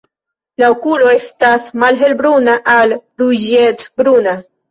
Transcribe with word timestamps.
La 0.61 0.69
okulo 0.75 1.09
estas 1.17 1.67
malhelbruna 1.83 2.57
al 2.79 2.97
ruĝecbruna. 3.25 4.37